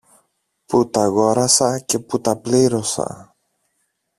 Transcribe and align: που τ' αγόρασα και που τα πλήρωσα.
που 0.67 0.89
τ' 0.89 0.97
αγόρασα 0.97 1.79
και 1.79 1.99
που 1.99 2.21
τα 2.21 2.35
πλήρωσα. 2.37 3.35